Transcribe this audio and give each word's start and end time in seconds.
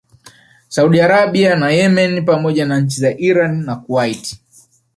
Saudi 0.69 0.99
Arabia 1.01 1.55
na 1.55 1.69
Yemeni 1.71 2.21
pamoja 2.21 2.65
na 2.65 2.79
nchi 2.81 3.01
za 3.01 3.17
Irani 3.17 3.65
na 3.65 3.75
Kuwait 3.75 4.37